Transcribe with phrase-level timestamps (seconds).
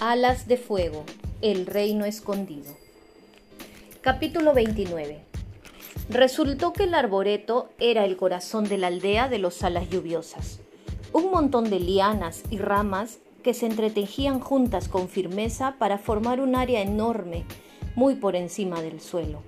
[0.00, 1.04] Alas de Fuego,
[1.40, 2.74] el reino escondido.
[4.00, 5.20] Capítulo 29.
[6.10, 10.60] Resultó que el arboreto era el corazón de la aldea de los alas lluviosas.
[11.12, 16.56] Un montón de lianas y ramas que se entretejían juntas con firmeza para formar un
[16.56, 17.44] área enorme,
[17.94, 19.42] muy por encima del suelo,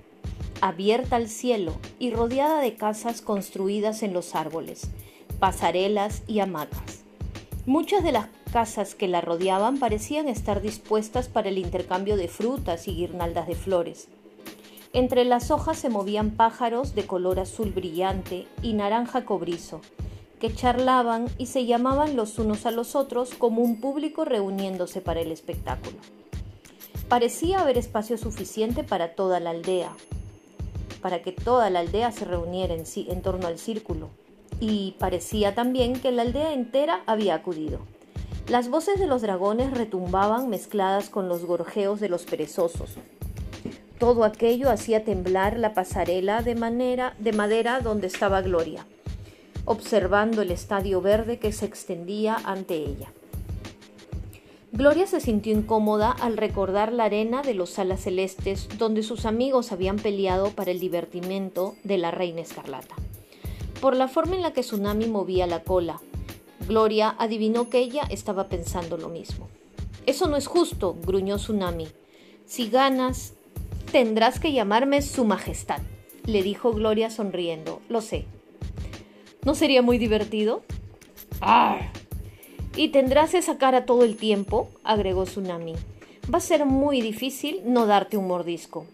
[0.61, 4.89] abierta al cielo y rodeada de casas construidas en los árboles,
[5.39, 7.03] pasarelas y hamacas.
[7.65, 12.87] Muchas de las casas que la rodeaban parecían estar dispuestas para el intercambio de frutas
[12.87, 14.07] y guirnaldas de flores.
[14.93, 19.81] Entre las hojas se movían pájaros de color azul brillante y naranja cobrizo,
[20.39, 25.21] que charlaban y se llamaban los unos a los otros como un público reuniéndose para
[25.21, 25.97] el espectáculo.
[27.09, 29.91] Parecía haber espacio suficiente para toda la aldea,
[31.01, 34.09] para que toda la aldea se reuniera en, en torno al círculo,
[34.59, 37.79] y parecía también que la aldea entera había acudido.
[38.49, 42.91] Las voces de los dragones retumbaban mezcladas con los gorjeos de los perezosos.
[43.99, 48.85] Todo aquello hacía temblar la pasarela de, madera donde estaba Gloria,
[49.65, 53.11] observando el estadio verde que se extendía ante ella.
[54.71, 59.73] Gloria se sintió incómoda al recordar la arena de los alas celestes donde sus amigos
[59.73, 62.95] habían peleado para el divertimento de la reina escarlata.
[63.81, 65.99] Por la forma en la que Tsunami movía la cola,
[66.67, 69.47] Gloria adivinó que ella estaba pensando lo mismo.
[70.05, 71.87] Eso no es justo, gruñó Tsunami.
[72.45, 73.33] Si ganas,
[73.91, 75.81] tendrás que llamarme Su Majestad,
[76.25, 77.81] le dijo Gloria sonriendo.
[77.89, 78.25] Lo sé.
[79.43, 80.63] ¿No sería muy divertido?
[81.41, 81.79] ¡Ah!
[82.75, 85.75] Y tendrás esa cara todo el tiempo, agregó Tsunami.
[86.31, 88.85] Va a ser muy difícil no darte un mordisco.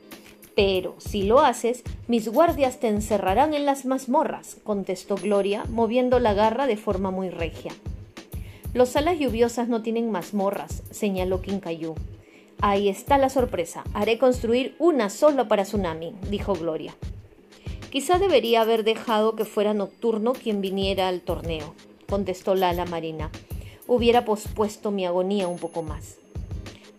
[0.56, 6.34] Pero si lo haces, mis guardias te encerrarán en las mazmorras, contestó Gloria, moviendo la
[6.34, 7.72] garra de forma muy regia.
[8.74, 11.96] Los alas lluviosas no tienen mazmorras, señaló Kinkayu.
[12.62, 13.84] Ahí está la sorpresa.
[13.94, 16.96] Haré construir una solo para Tsunami, dijo Gloria.
[17.92, 21.76] Quizá debería haber dejado que fuera Nocturno quien viniera al torneo,
[22.10, 23.30] contestó la ala marina.
[23.86, 26.18] Hubiera pospuesto mi agonía un poco más.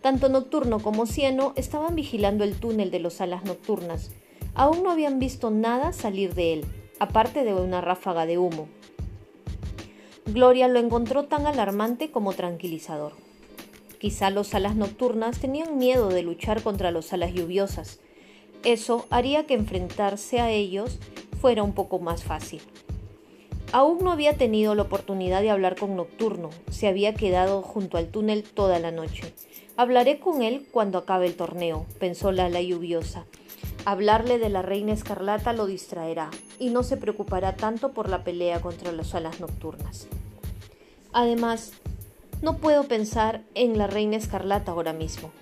[0.04, 4.10] Tanto Nocturno como Cieno estaban vigilando el túnel de los alas nocturnas.
[4.54, 6.64] Aún no habían visto nada salir de él,
[6.98, 8.68] aparte de una ráfaga de humo.
[10.26, 13.12] Gloria lo encontró tan alarmante como tranquilizador.
[13.98, 17.98] Quizá los alas nocturnas tenían miedo de luchar contra los alas lluviosas.
[18.62, 20.98] Eso haría que enfrentarse a ellos
[21.40, 22.60] fuera un poco más fácil.
[23.72, 28.08] Aún no había tenido la oportunidad de hablar con Nocturno, se había quedado junto al
[28.08, 29.32] túnel toda la noche.
[29.76, 33.24] Hablaré con él cuando acabe el torneo, pensó Lala lluviosa.
[33.84, 36.30] Hablarle de la reina escarlata lo distraerá
[36.60, 40.06] y no se preocupará tanto por la pelea contra las alas nocturnas.
[41.12, 41.72] Además,
[42.40, 45.32] no puedo pensar en la reina escarlata ahora mismo.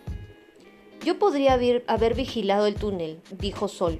[1.04, 3.98] Yo podría haber, haber vigilado el túnel, dijo Sol.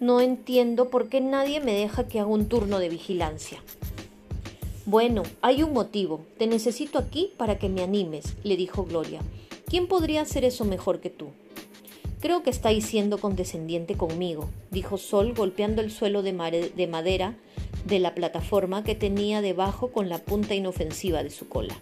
[0.00, 3.62] No entiendo por qué nadie me deja que haga un turno de vigilancia.
[4.84, 6.24] Bueno, hay un motivo.
[6.38, 9.20] Te necesito aquí para que me animes, le dijo Gloria.
[9.70, 11.28] ¿Quién podría hacer eso mejor que tú?
[12.20, 17.36] Creo que estáis siendo condescendiente conmigo, dijo Sol golpeando el suelo de, madera
[17.86, 21.76] de la plataforma que tenía debajo con la punta inofensiva de su cola.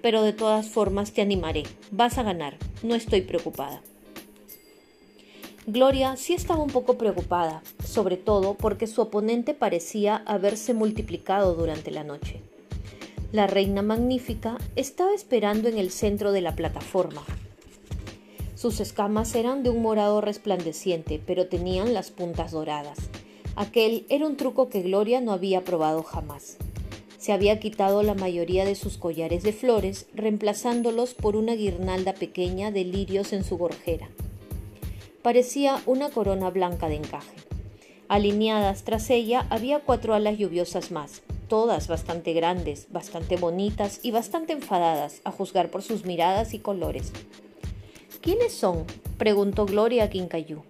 [0.00, 1.64] Pero de todas formas te animaré.
[1.90, 2.56] Vas a ganar.
[2.82, 3.82] No estoy preocupada.
[5.66, 11.90] Gloria sí estaba un poco preocupada, sobre todo porque su oponente parecía haberse multiplicado durante
[11.90, 12.40] la noche.
[13.32, 17.22] La reina magnífica estaba esperando en el centro de la plataforma.
[18.56, 22.98] Sus escamas eran de un morado resplandeciente, pero tenían las puntas doradas.
[23.56, 26.58] Aquel era un truco que Gloria no había probado jamás.
[27.16, 32.70] Se había quitado la mayoría de sus collares de flores, reemplazándolos por una guirnalda pequeña
[32.70, 34.10] de lirios en su gorjera.
[35.22, 37.36] Parecía una corona blanca de encaje.
[38.08, 44.54] Alineadas tras ella había cuatro alas lluviosas más, todas bastante grandes, bastante bonitas y bastante
[44.54, 47.12] enfadadas, a juzgar por sus miradas y colores.
[48.22, 48.86] ¿Quiénes son?
[49.18, 50.62] preguntó Gloria a Quincayú.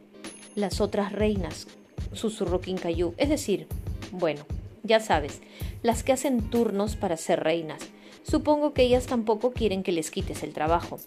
[0.56, 1.68] Las otras reinas,
[2.14, 3.14] susurró Quincayú.
[3.16, 3.68] Es decir,
[4.10, 4.44] bueno,
[4.82, 5.40] ya sabes,
[5.84, 7.82] las que hacen turnos para ser reinas.
[8.24, 10.98] Supongo que ellas tampoco quieren que les quites el trabajo.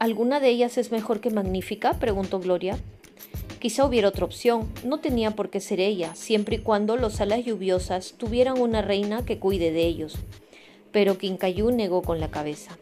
[0.00, 1.94] ¿Alguna de ellas es mejor que magnífica?
[1.94, 2.76] preguntó Gloria.
[3.62, 7.44] Quizá hubiera otra opción, no tenía por qué ser ella, siempre y cuando los alas
[7.44, 10.16] lluviosas tuvieran una reina que cuide de ellos.
[10.90, 12.76] Pero Quincayú negó con la cabeza.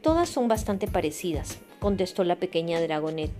[0.00, 3.30] Todas son bastante parecidas, contestó la pequeña dragonet.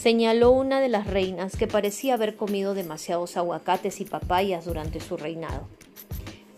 [0.00, 5.18] Señaló una de las reinas que parecía haber comido demasiados aguacates y papayas durante su
[5.18, 5.68] reinado.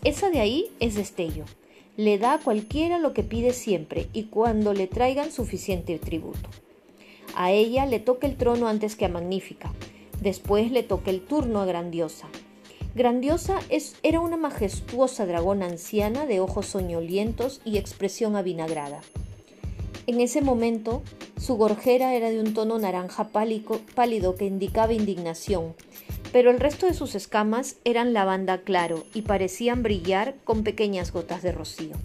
[0.05, 1.43] Esa de ahí es Destello.
[1.97, 6.47] le da a cualquiera lo que pide siempre y cuando le traigan suficiente tributo.
[7.35, 9.71] A ella le toca el trono antes que a Magnífica,
[10.21, 12.27] después le toca el turno a Grandiosa.
[12.95, 19.01] Grandiosa es, era una majestuosa dragón anciana de ojos soñolientos y expresión avinagrada.
[20.07, 21.03] En ese momento,
[21.39, 25.75] su gorjera era de un tono naranja pálido que indicaba indignación,
[26.31, 31.43] pero el resto de sus escamas eran lavanda claro y parecían brillar con pequeñas gotas
[31.43, 31.95] de rocío.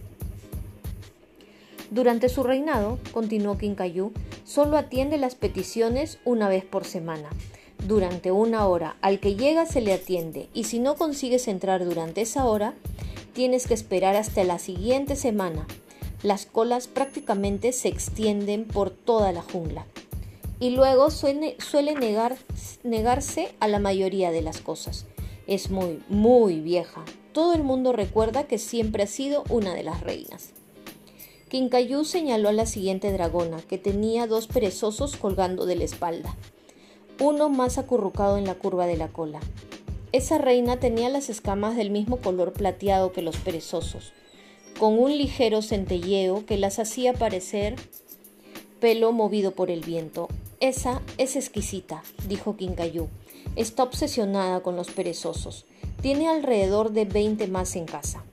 [1.94, 4.10] Durante su reinado, continuó Quincayú,
[4.42, 7.30] solo atiende las peticiones una vez por semana,
[7.86, 8.96] durante una hora.
[9.00, 12.74] Al que llega se le atiende y si no consigues entrar durante esa hora,
[13.32, 15.68] tienes que esperar hasta la siguiente semana.
[16.24, 19.86] Las colas prácticamente se extienden por toda la jungla
[20.58, 21.54] y luego suele,
[21.94, 22.36] negar,
[22.82, 25.06] negarse a la mayoría de las cosas.
[25.46, 27.04] Es muy, muy vieja.
[27.30, 30.54] Todo el mundo recuerda que siempre ha sido una de las reinas.
[31.54, 36.34] Quincayú señaló a la siguiente dragona, que tenía dos perezosos colgando de la espalda,
[37.20, 39.38] uno más acurrucado en la curva de la cola.
[40.10, 44.12] Esa reina tenía las escamas del mismo color plateado que los perezosos,
[44.80, 47.76] con un ligero centelleo que las hacía parecer
[48.80, 50.26] pelo movido por el viento.
[50.58, 53.06] Esa es exquisita, dijo Quincayú.
[53.54, 55.66] Está obsesionada con los perezosos.
[56.02, 58.24] Tiene alrededor de 20 más en casa.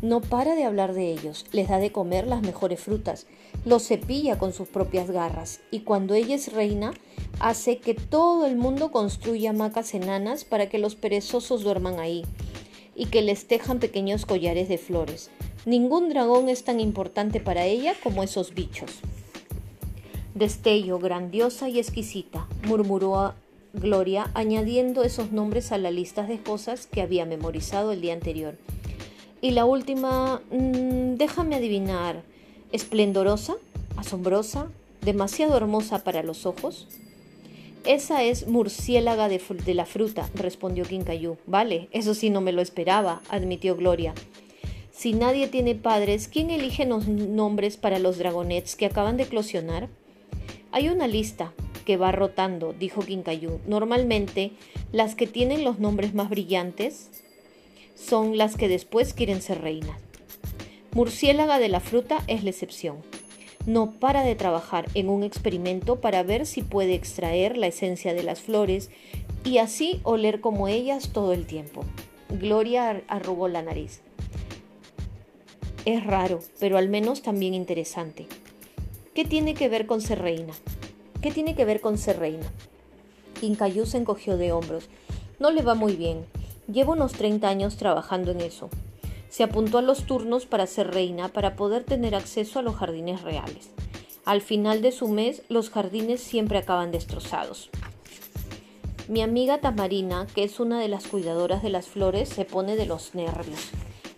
[0.00, 3.26] No para de hablar de ellos, les da de comer las mejores frutas,
[3.64, 6.94] los cepilla con sus propias garras y cuando ella es reina
[7.40, 12.24] hace que todo el mundo construya macas enanas para que los perezosos duerman ahí
[12.94, 15.30] y que les tejan pequeños collares de flores.
[15.66, 19.00] Ningún dragón es tan importante para ella como esos bichos.
[20.34, 23.34] Destello, grandiosa y exquisita, murmuró
[23.74, 28.56] Gloria, añadiendo esos nombres a la lista de cosas que había memorizado el día anterior.
[29.40, 32.22] Y la última, mm, déjame adivinar,
[32.72, 33.56] esplendorosa,
[33.96, 34.68] asombrosa,
[35.00, 36.88] demasiado hermosa para los ojos.
[37.84, 41.36] Esa es murciélaga de, de la fruta, respondió Quincayú.
[41.46, 44.12] Vale, eso sí no me lo esperaba, admitió Gloria.
[44.90, 49.88] Si nadie tiene padres, ¿quién elige los nombres para los dragonets que acaban de eclosionar?
[50.72, 51.52] Hay una lista
[51.86, 53.60] que va rotando, dijo Quincayú.
[53.66, 54.50] Normalmente,
[54.90, 57.10] las que tienen los nombres más brillantes
[57.98, 59.98] son las que después quieren ser reinas.
[60.92, 62.96] Murciélaga de la fruta es la excepción.
[63.66, 68.22] No para de trabajar en un experimento para ver si puede extraer la esencia de
[68.22, 68.88] las flores
[69.44, 71.84] y así oler como ellas todo el tiempo.
[72.30, 74.00] Gloria arrugó la nariz.
[75.84, 78.26] Es raro, pero al menos también interesante.
[79.14, 80.54] ¿Qué tiene que ver con ser reina?
[81.20, 82.46] ¿Qué tiene que ver con ser reina?
[83.40, 84.88] Quincayú se encogió de hombros.
[85.38, 86.24] No le va muy bien.
[86.70, 88.68] Llevo unos 30 años trabajando en eso.
[89.30, 93.22] Se apuntó a los turnos para ser reina para poder tener acceso a los jardines
[93.22, 93.70] reales.
[94.26, 97.70] Al final de su mes, los jardines siempre acaban destrozados.
[99.08, 102.84] Mi amiga Tamarina, que es una de las cuidadoras de las flores, se pone de
[102.84, 103.70] los nervios.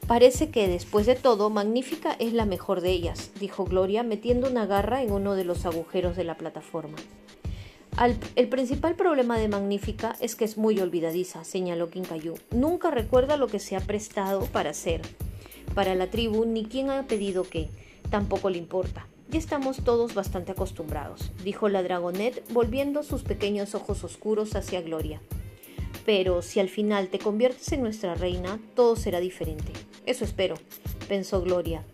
[0.09, 4.67] Parece que después de todo, Magnífica es la mejor de ellas, dijo Gloria, metiendo una
[4.67, 6.97] garra en uno de los agujeros de la plataforma.
[8.35, 12.35] El principal problema de Magnífica es que es muy olvidadiza, señaló Quincayú.
[12.51, 15.03] Nunca recuerda lo que se ha prestado para hacer.
[15.75, 17.69] Para la tribu, ni quién ha pedido qué.
[18.09, 19.07] Tampoco le importa.
[19.29, 25.21] Ya estamos todos bastante acostumbrados, dijo la Dragonet, volviendo sus pequeños ojos oscuros hacia Gloria.
[26.07, 29.73] Pero si al final te conviertes en nuestra reina, todo será diferente.
[30.07, 30.57] Eso espero,
[31.07, 31.85] pensó Gloria.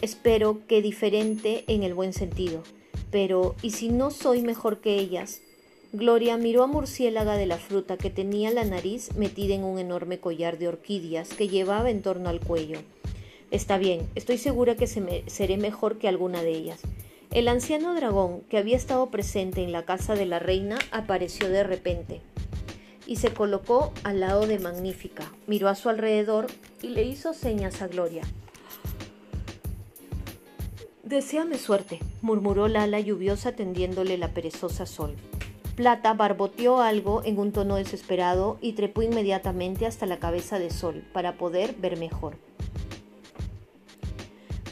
[0.00, 2.62] Espero que diferente en el buen sentido.
[3.10, 5.42] Pero, ¿y si no soy mejor que ellas?
[5.96, 10.20] Gloria miró a Murciélaga de la fruta que tenía la nariz metida en un enorme
[10.20, 12.80] collar de orquídeas que llevaba en torno al cuello.
[13.50, 16.82] Está bien, estoy segura que seré mejor que alguna de ellas.
[17.32, 21.62] El anciano dragón, que había estado presente en la casa de la reina, apareció de
[21.62, 22.20] repente
[23.06, 25.32] y se colocó al lado de Magnífica.
[25.46, 26.48] Miró a su alrededor
[26.82, 28.24] y le hizo señas a Gloria.
[31.04, 35.16] Deseame suerte, murmuró la ala lluviosa tendiéndole la perezosa sol.
[35.76, 41.04] Plata barboteó algo en un tono desesperado y trepó inmediatamente hasta la cabeza de Sol
[41.12, 42.38] para poder ver mejor.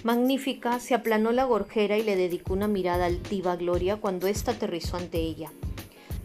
[0.02, 4.52] Magnífica se aplanó la gorjera y le dedicó una mirada altiva a Gloria cuando ésta
[4.52, 5.52] aterrizó ante ella.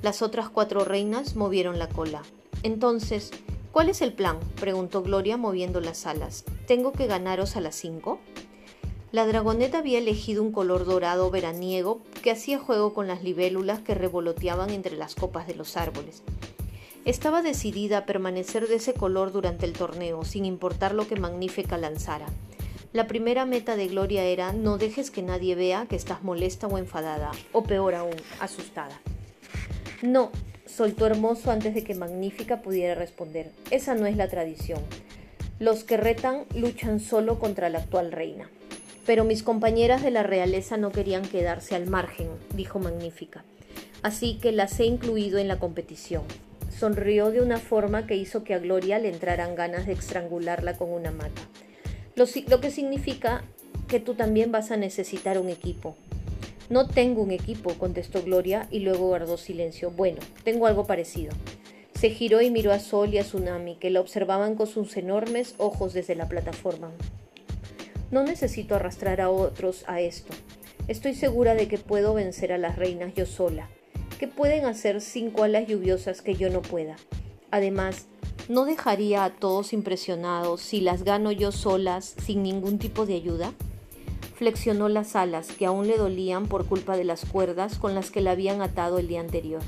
[0.02, 2.22] Las otras cuatro reinas movieron la cola.
[2.64, 3.32] Entonces,
[3.74, 4.40] ¿cuál es el plan?
[4.62, 6.46] preguntó Gloria moviendo las alas.
[6.68, 8.20] ¿Tengo que ganaros a las cinco?
[9.12, 13.96] La dragoneta había elegido un color dorado veraniego que hacía juego con las libélulas que
[13.96, 16.22] revoloteaban entre las copas de los árboles.
[17.06, 21.76] Estaba decidida a permanecer de ese color durante el torneo, sin importar lo que Magnífica
[21.80, 22.28] lanzara.
[22.94, 26.78] La primera meta de Gloria era no dejes que nadie vea que estás molesta o
[26.78, 29.02] enfadada, o peor aún, asustada.
[30.04, 30.30] No,
[30.68, 33.54] soltó Hermoso antes de que Magnífica pudiera responder.
[33.72, 34.82] Esa no es la tradición.
[35.58, 38.52] Los que retan luchan solo contra la actual reina.
[39.06, 43.44] Pero mis compañeras de la realeza no querían quedarse al margen, dijo Magnífica.
[44.02, 46.24] Así que las he incluido en la competición.
[46.70, 50.92] Sonrió de una forma que hizo que a Gloria le entraran ganas de estrangularla con
[50.92, 51.42] una mata.
[52.16, 53.44] Lo, lo que significa
[53.88, 55.96] que tú también vas a necesitar un equipo.
[56.70, 59.90] No tengo un equipo, contestó Gloria y luego guardó silencio.
[59.90, 61.34] Bueno, tengo algo parecido.
[61.96, 65.56] Se giró y miró a Sol y a Tsunami, que la observaban con sus enormes
[65.58, 66.92] ojos desde la plataforma.
[68.12, 70.34] No necesito arrastrar a otros a esto.
[70.88, 73.70] Estoy segura de que puedo vencer a las reinas yo sola,
[74.20, 76.96] que pueden hacer cinco alas lluviosas que yo no pueda.
[77.52, 78.08] Además,
[78.48, 83.54] ¿no dejaría a todos impresionados si las gano yo solas sin ningún tipo de ayuda?
[84.40, 88.22] flexionó las alas que aún le dolían por culpa de las cuerdas con las que
[88.22, 89.62] la habían atado el día anterior.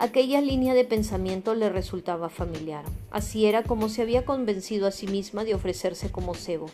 [0.00, 2.84] Aquella línea de pensamiento le resultaba familiar.
[3.12, 6.66] Así era como se había convencido a sí misma de ofrecerse como cebo.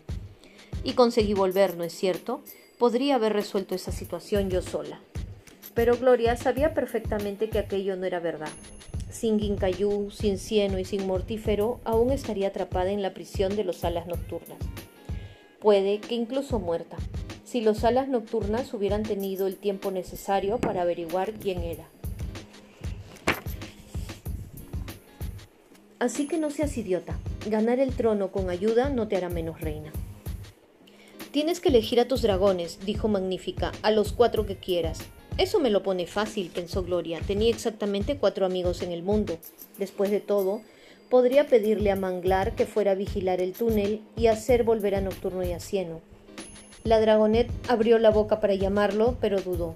[0.83, 2.41] Y conseguí volver, ¿no es cierto?
[2.77, 4.99] Podría haber resuelto esa situación yo sola.
[5.73, 8.49] Pero Gloria sabía perfectamente que aquello no era verdad.
[9.09, 13.83] Sin Gincayú, sin Cieno y sin Mortífero, aún estaría atrapada en la prisión de los
[13.83, 14.59] alas nocturnas
[15.63, 16.97] puede que incluso muerta,
[17.45, 21.85] si los alas nocturnas hubieran tenido el tiempo necesario para averiguar quién era.
[25.99, 27.17] Así que no seas idiota.
[27.49, 29.93] Ganar el trono con ayuda no te hará menos reina.
[31.33, 34.99] Tienes que elegir a tus dragones, dijo Magnífica, a los cuatro que quieras.
[35.39, 37.21] Eso me lo pone fácil, pensó Gloria.
[37.25, 39.39] Tenía exactamente cuatro amigos en el mundo.
[39.79, 40.61] Después de todo,
[41.09, 45.43] podría pedirle a Manglar que fuera a vigilar el túnel y hacer volver a Nocturno
[45.43, 46.01] y a Cieno.
[46.83, 49.73] La dragonet abrió la boca para llamarlo, pero dudó.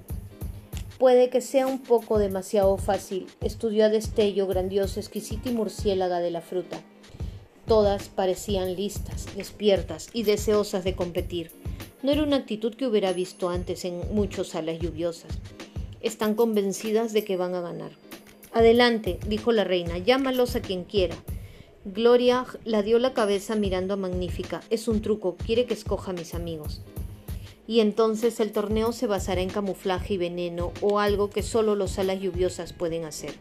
[1.00, 6.30] Puede que sea un poco demasiado fácil, estudió a destello grandioso, exquisita y murciélaga de
[6.30, 6.84] la fruta.
[7.68, 11.52] Todas parecían listas, despiertas y deseosas de competir.
[12.02, 15.38] No era una actitud que hubiera visto antes en muchos alas lluviosas.
[16.00, 17.92] Están convencidas de que van a ganar.
[18.54, 21.18] Adelante, dijo la reina, llámalos a quien quiera.
[21.84, 24.62] Gloria la dio la cabeza mirando a Magnífica.
[24.70, 26.82] Es un truco, quiere que escoja a mis amigos.
[27.68, 32.00] Y entonces el torneo se basará en camuflaje y veneno o algo que solo los
[32.00, 33.34] alas lluviosas pueden hacer.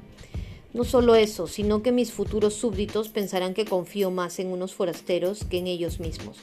[0.77, 5.43] No solo eso, sino que mis futuros súbditos pensarán que confío más en unos forasteros
[5.43, 6.37] que en ellos mismos.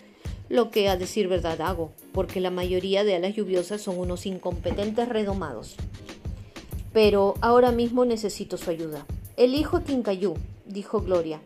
[0.50, 5.08] Lo que a decir verdad hago, porque la mayoría de alas lluviosas son unos incompetentes
[5.08, 5.78] redomados
[6.94, 9.06] pero ahora mismo necesito su ayuda.
[9.36, 9.82] Elijo a
[10.66, 11.42] dijo Gloria.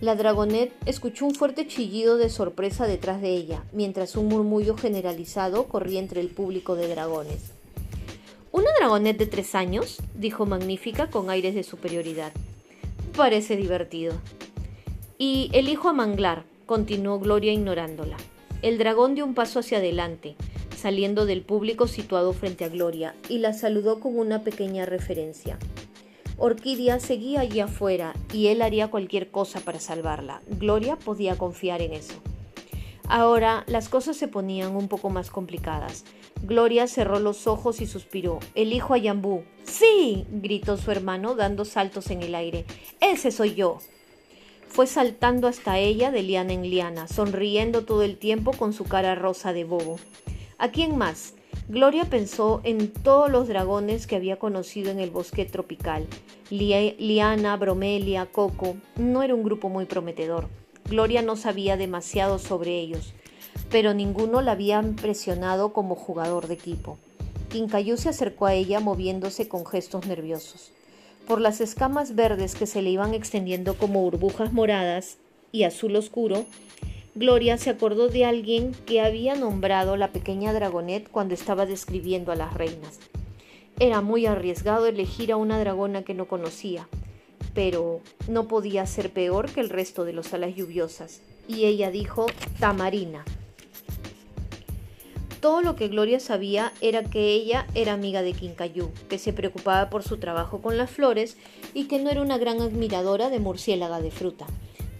[0.00, 5.64] La dragonet escuchó un fuerte chillido de sorpresa detrás de ella, mientras un murmullo generalizado
[5.64, 7.51] corría entre el público de dragones.
[8.52, 10.02] ¿Una dragonet de tres años?
[10.14, 12.32] dijo Magnífica con aires de superioridad.
[13.16, 14.12] Parece divertido.
[15.16, 18.18] Y elijo a Manglar, continuó Gloria ignorándola.
[18.60, 20.36] El dragón dio un paso hacia adelante,
[20.76, 25.58] saliendo del público situado frente a Gloria, y la saludó con una pequeña referencia.
[26.36, 30.42] Orquídea seguía allí afuera y él haría cualquier cosa para salvarla.
[30.58, 32.20] Gloria podía confiar en eso.
[33.14, 36.06] Ahora las cosas se ponían un poco más complicadas.
[36.40, 38.38] Gloria cerró los ojos y suspiró.
[38.54, 39.42] Elijo a Yambú.
[39.64, 40.24] ¡Sí!
[40.30, 42.64] gritó su hermano dando saltos en el aire.
[43.00, 43.80] Ese soy yo.
[44.66, 49.14] Fue saltando hasta ella de liana en liana, sonriendo todo el tiempo con su cara
[49.14, 49.98] rosa de bobo.
[50.56, 51.34] ¿A quién más?
[51.68, 56.06] Gloria pensó en todos los dragones que había conocido en el bosque tropical.
[56.48, 58.76] Liana, Bromelia, Coco.
[58.96, 60.48] No era un grupo muy prometedor.
[60.92, 63.14] Gloria no sabía demasiado sobre ellos,
[63.70, 66.98] pero ninguno la había impresionado como jugador de equipo.
[67.48, 70.70] Quincayú se acercó a ella moviéndose con gestos nerviosos.
[71.26, 75.16] Por las escamas verdes que se le iban extendiendo como burbujas moradas
[75.50, 76.44] y azul oscuro,
[77.14, 82.36] Gloria se acordó de alguien que había nombrado la pequeña dragonet cuando estaba describiendo a
[82.36, 83.00] las reinas.
[83.80, 86.86] Era muy arriesgado elegir a una dragona que no conocía,
[87.54, 92.26] pero no podía ser peor que el resto de los alas lluviosas, y ella dijo
[92.58, 93.24] Tamarina.
[95.40, 99.90] Todo lo que Gloria sabía era que ella era amiga de Quincayú, que se preocupaba
[99.90, 101.36] por su trabajo con las flores
[101.74, 104.46] y que no era una gran admiradora de murciélaga de fruta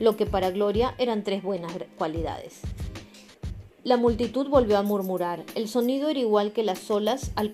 [0.03, 2.61] lo que para Gloria eran tres buenas cualidades.
[3.85, 5.45] La multitud volvió a murmurar.
[5.55, 7.53] El sonido era igual que las olas al,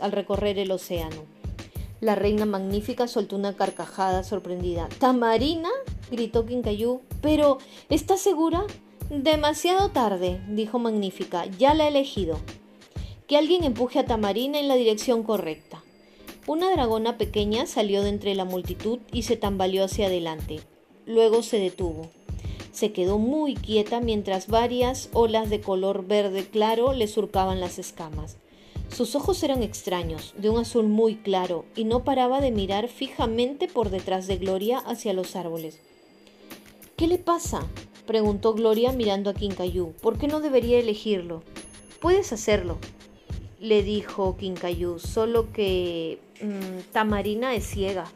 [0.00, 1.22] al recorrer el océano.
[2.00, 4.88] La reina magnífica soltó una carcajada sorprendida.
[4.98, 5.70] ¿Tamarina?
[6.10, 7.00] gritó Quincayú.
[7.22, 8.64] Pero, ¿estás segura?
[9.08, 12.38] Demasiado tarde, dijo Magnífica, ya la he elegido.
[13.26, 15.82] Que alguien empuje a Tamarina en la dirección correcta.
[16.46, 20.60] Una dragona pequeña salió de entre la multitud y se tambaleó hacia adelante.
[21.06, 22.10] Luego se detuvo.
[22.72, 28.36] Se quedó muy quieta mientras varias olas de color verde claro le surcaban las escamas.
[28.94, 33.68] Sus ojos eran extraños, de un azul muy claro, y no paraba de mirar fijamente
[33.68, 35.80] por detrás de Gloria hacia los árboles.
[36.96, 37.66] ¿Qué le pasa?
[38.06, 39.92] preguntó Gloria mirando a Quincayú.
[40.00, 41.42] ¿Por qué no debería elegirlo?
[42.00, 42.78] Puedes hacerlo,
[43.60, 48.06] le dijo Quincayú, solo que mm, Tamarina es ciega.